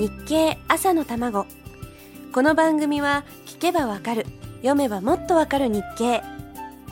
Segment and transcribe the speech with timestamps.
[0.00, 1.46] 日経朝の卵。
[2.32, 4.24] この番組は聞けばわかる
[4.62, 6.22] 読めばもっとわかる日経。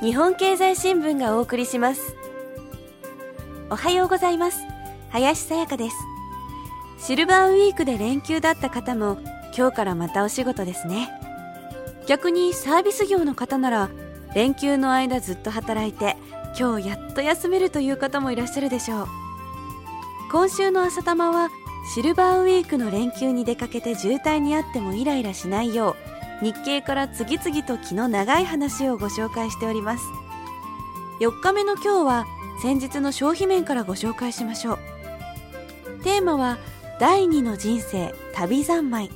[0.03, 2.15] 日本経済新聞がお送りします。
[3.71, 4.61] おはようございます。
[5.09, 5.97] 林さやかです。
[6.99, 9.17] シルバーウィークで連休だった方も
[9.57, 11.09] 今日からまたお仕事ですね。
[12.07, 13.89] 逆にサービス業の方なら
[14.35, 16.19] 連休の間ずっと働いて
[16.61, 19.07] 今日やっと休めるという方もいらっしゃるでしょう。
[20.31, 21.49] 今週の朝玉は
[21.95, 25.97] シルバーウィークの連休に出かけて渋滞にあってもイライラしないよ
[26.43, 30.05] う日経から次々と気の長い話をご紹介しております。
[31.21, 32.27] 4日目の今日は
[32.63, 34.79] 先日の消費面からご紹介しましょう。
[36.05, 36.59] テーマは
[37.01, 39.11] 第二の人生旅三昧。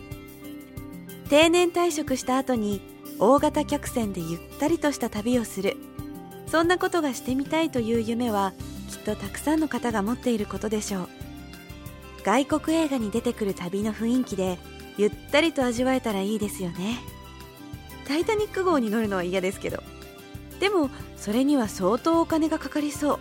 [1.28, 2.80] 定年退職した後に
[3.18, 5.76] 大型客船でゆったりとした旅をする。
[6.46, 8.52] そんなことがしてみたいという夢は
[8.90, 11.21] きっとたくさんの方が持っていることでしょう。
[12.24, 14.58] 外国映画に出てくる旅の雰囲気で
[14.96, 16.98] ゆったりと味わえたらいいですよね。
[18.06, 19.82] タイタニック号に乗るのは嫌ですけど。
[20.60, 23.18] でもそれには相当お金がかかりそう。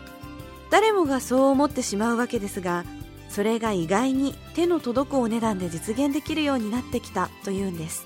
[0.70, 2.86] 誰もがそう思ってしまうわけですが
[3.28, 8.06] それが意外に手の届くお値段で実現できるようになってきたというんです。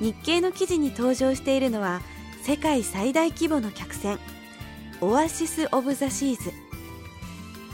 [0.00, 2.00] 日経の記事に登場しているのは
[2.42, 4.18] 世界最大規模の客船
[5.00, 6.71] オアシス・オブ・ザ・シーズ。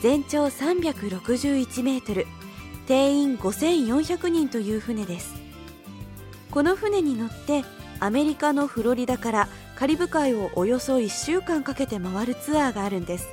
[0.00, 2.26] 全長361メートル
[2.86, 5.34] 定員5400人という船です。
[6.50, 7.64] この船に乗って
[8.00, 13.28] アメリカのフロリダからカリブ海をおよそ1週間かけて回るツアーがあるんです。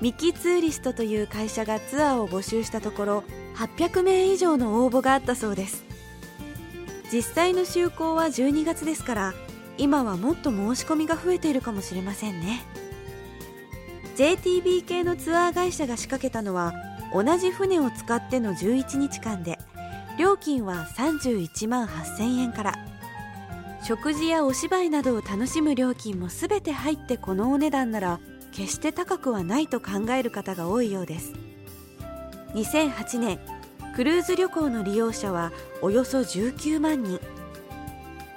[0.00, 3.24] ミキツーリストという会社がツアーを募集したところ
[3.56, 5.84] 800名以上の応募があったそうです。
[7.12, 9.34] 実際の就航は12月ですから
[9.78, 12.62] 今はもっと申し込みが増えているかもしれませんね。
[14.16, 16.74] JTB 系のツアー会社が仕掛けたのは
[17.14, 19.58] 同じ船を使っての11日間で
[20.18, 22.74] 料金は31万8000円から。
[23.84, 28.20] 食事やお芝居などを楽しむ料金も全て入ってこのお値段なら
[28.52, 31.32] 決して高くはないと考える方が多いようです。
[32.54, 33.40] 2008年
[33.96, 37.20] クルーズ旅行の利用者はおよそ19万人。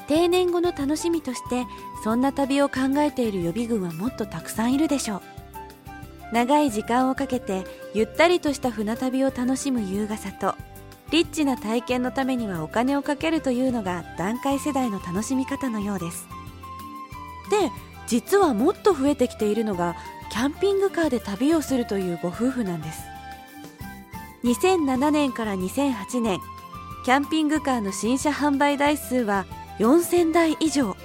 [0.08, 1.66] 定年後の楽しみとして
[2.04, 5.35] そんな旅を考えている予備軍はもっとたくさんいるでしょう。
[6.36, 7.64] 長い時間をかけて
[7.94, 10.54] ゆったりとした船旅を楽しむ優雅さと
[11.10, 16.28] リッチな体験のためにはお金をかけるというのが団塊世代の楽しみ方のようです。
[17.50, 17.72] で
[18.08, 19.96] 実はもっと増えてきているのが
[20.30, 23.00] キャンピングカーで旅をするというご夫婦なんです。
[24.44, 26.42] 2007年から2008年
[27.06, 29.46] キャンピングカーの新車販売台数は
[29.80, 30.98] 4000台以上。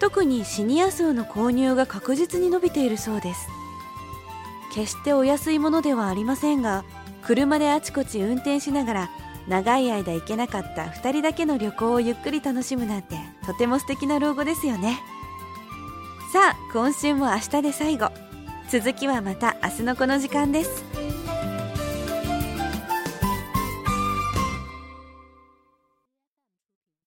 [0.00, 3.48] 特にシニア層の購入が確実に伸びているそうです。
[4.74, 6.84] 決してお安いものではありませんが
[7.22, 9.10] 車であちこち運転しながら
[9.46, 14.98] 長い間行けなかった2人だけの旅行をゆっくり楽しむなんてとても素敵な老後ですよね。
[16.32, 18.10] さあ今週も明日で最後。
[18.70, 20.93] 続きはまた明日のこの時間です。